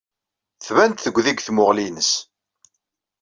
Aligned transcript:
Tban-d 0.65 0.97
tugdi 0.99 1.31
deg 1.31 1.39
tmuɣli-nnes. 1.41 2.11